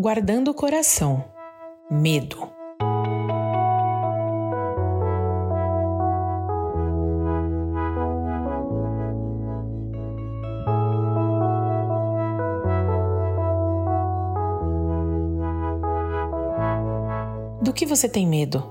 [0.00, 1.24] Guardando o coração.
[1.90, 2.48] Medo.
[17.60, 18.62] Do que você tem medo?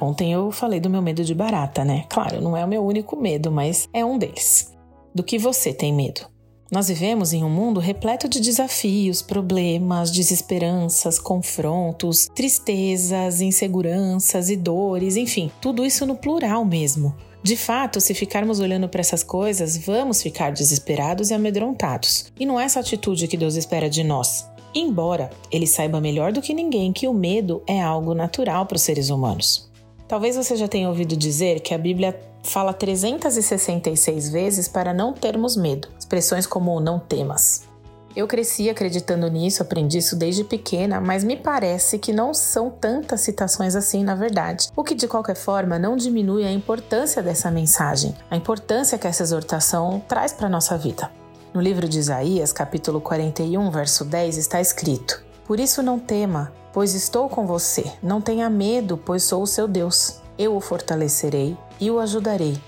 [0.00, 2.04] Ontem eu falei do meu medo de barata, né?
[2.08, 4.72] Claro, não é o meu único medo, mas é um deles.
[5.12, 6.28] Do que você tem medo?
[6.70, 15.16] Nós vivemos em um mundo repleto de desafios, problemas, desesperanças, confrontos, tristezas, inseguranças e dores,
[15.16, 17.12] enfim, tudo isso no plural mesmo.
[17.42, 22.26] De fato, se ficarmos olhando para essas coisas, vamos ficar desesperados e amedrontados.
[22.38, 24.48] E não é essa atitude que Deus espera de nós.
[24.72, 28.82] Embora ele saiba melhor do que ninguém que o medo é algo natural para os
[28.82, 29.68] seres humanos.
[30.06, 35.56] Talvez você já tenha ouvido dizer que a Bíblia fala 366 vezes para não termos
[35.56, 37.68] medo, expressões como não temas.
[38.16, 43.20] Eu cresci acreditando nisso, aprendi isso desde pequena, mas me parece que não são tantas
[43.20, 44.68] citações assim na verdade.
[44.74, 49.22] O que de qualquer forma não diminui a importância dessa mensagem, a importância que essa
[49.22, 51.08] exortação traz para a nossa vida.
[51.54, 56.94] No livro de Isaías, capítulo 41, verso 10, está escrito: Por isso não tema, pois
[56.94, 57.84] estou com você.
[58.02, 60.20] Não tenha medo, pois sou o seu Deus.
[60.36, 62.60] Eu o fortalecerei e o ajudarei.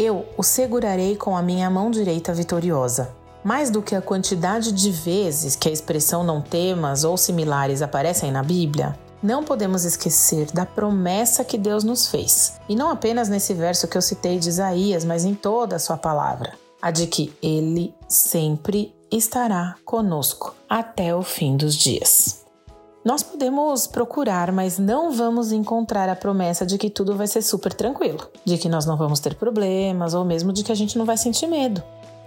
[0.00, 3.10] Eu o segurarei com a minha mão direita vitoriosa.
[3.42, 8.30] Mais do que a quantidade de vezes que a expressão não temas ou similares aparecem
[8.30, 12.60] na Bíblia, não podemos esquecer da promessa que Deus nos fez.
[12.68, 15.96] E não apenas nesse verso que eu citei de Isaías, mas em toda a sua
[15.96, 16.52] palavra.
[16.80, 22.46] A de que Ele sempre estará conosco até o fim dos dias.
[23.08, 27.72] Nós podemos procurar, mas não vamos encontrar a promessa de que tudo vai ser super
[27.72, 31.06] tranquilo, de que nós não vamos ter problemas ou mesmo de que a gente não
[31.06, 31.82] vai sentir medo.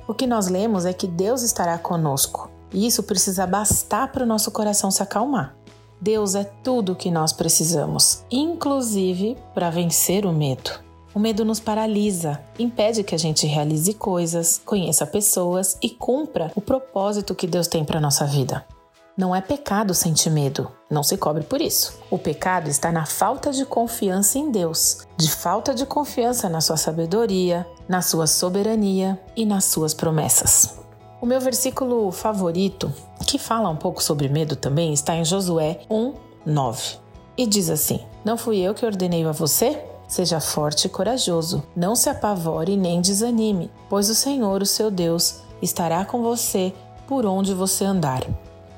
[0.07, 4.25] O que nós lemos é que Deus estará conosco e isso precisa bastar para o
[4.25, 5.55] nosso coração se acalmar.
[6.01, 10.71] Deus é tudo o que nós precisamos, inclusive para vencer o medo.
[11.13, 16.61] O medo nos paralisa, impede que a gente realize coisas, conheça pessoas e cumpra o
[16.61, 18.65] propósito que Deus tem para nossa vida.
[19.21, 21.99] Não é pecado sentir medo, não se cobre por isso.
[22.09, 26.75] O pecado está na falta de confiança em Deus, de falta de confiança na sua
[26.75, 30.79] sabedoria, na sua soberania e nas suas promessas.
[31.21, 32.91] O meu versículo favorito,
[33.27, 36.97] que fala um pouco sobre medo também, está em Josué 1, 9.
[37.37, 39.85] E diz assim: Não fui eu que ordenei a você?
[40.07, 45.41] Seja forte e corajoso, não se apavore nem desanime, pois o Senhor, o seu Deus,
[45.61, 46.73] estará com você
[47.07, 48.25] por onde você andar.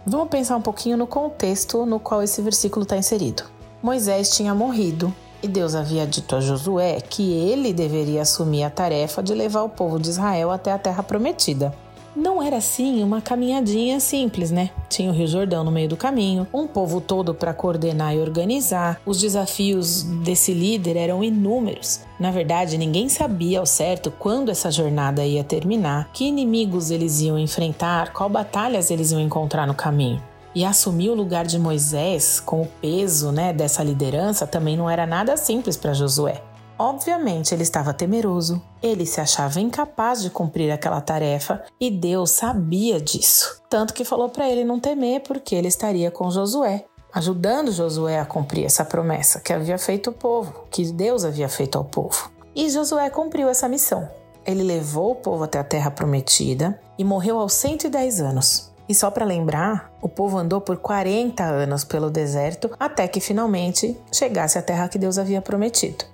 [0.06, 3.44] Vamos pensar um pouquinho no contexto no qual esse versículo está inserido.
[3.82, 9.24] Moisés tinha morrido e Deus havia dito a Josué que ele deveria assumir a tarefa
[9.24, 11.74] de levar o povo de Israel até a terra prometida.
[12.16, 14.70] Não era assim uma caminhadinha simples, né?
[14.88, 19.02] Tinha o Rio Jordão no meio do caminho, um povo todo para coordenar e organizar.
[19.04, 22.02] Os desafios desse líder eram inúmeros.
[22.20, 27.40] Na verdade, ninguém sabia ao certo quando essa jornada ia terminar, que inimigos eles iam
[27.40, 30.22] enfrentar, qual batalhas eles iam encontrar no caminho.
[30.54, 35.08] E assumir o lugar de Moisés com o peso né, dessa liderança também não era
[35.08, 36.44] nada simples para Josué.
[36.78, 43.00] Obviamente, ele estava temeroso, ele se achava incapaz de cumprir aquela tarefa e Deus sabia
[43.00, 43.62] disso.
[43.70, 48.26] Tanto que falou para ele não temer, porque ele estaria com Josué, ajudando Josué a
[48.26, 52.32] cumprir essa promessa que havia feito o povo, que Deus havia feito ao povo.
[52.56, 54.10] E Josué cumpriu essa missão.
[54.46, 58.74] Ele levou o povo até a terra prometida e morreu aos 110 anos.
[58.90, 63.98] E só para lembrar, o povo andou por 40 anos pelo deserto até que finalmente
[64.12, 66.13] chegasse à terra que Deus havia prometido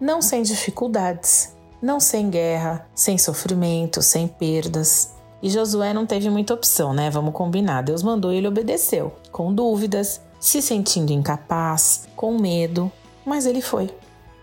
[0.00, 5.14] não sem dificuldades, não sem guerra, sem sofrimento, sem perdas.
[5.42, 7.10] E Josué não teve muita opção, né?
[7.10, 7.82] Vamos combinar.
[7.82, 12.90] Deus mandou e ele obedeceu, com dúvidas, se sentindo incapaz, com medo,
[13.24, 13.90] mas ele foi.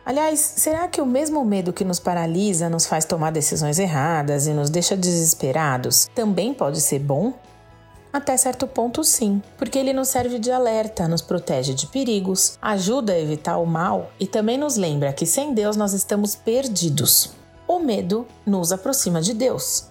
[0.06, 4.52] Aliás, será que o mesmo medo que nos paralisa, nos faz tomar decisões erradas e
[4.52, 7.34] nos deixa desesperados, também pode ser bom?
[8.18, 13.14] Até certo ponto, sim, porque ele nos serve de alerta, nos protege de perigos, ajuda
[13.14, 17.30] a evitar o mal e também nos lembra que sem Deus nós estamos perdidos.
[17.68, 19.90] O medo nos aproxima de Deus,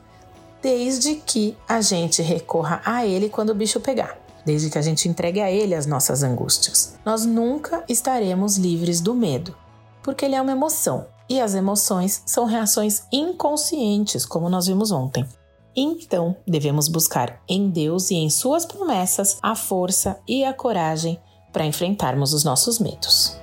[0.61, 5.09] desde que a gente recorra a Ele quando o bicho pegar, desde que a gente
[5.09, 6.97] entregue a Ele as nossas angústias.
[7.05, 9.55] Nós nunca estaremos livres do medo,
[10.03, 15.25] porque ele é uma emoção e as emoções são reações inconscientes, como nós vimos ontem.
[15.77, 21.21] Então, devemos buscar em Deus e em Suas promessas a força e a coragem
[21.53, 23.39] para enfrentarmos os nossos medos.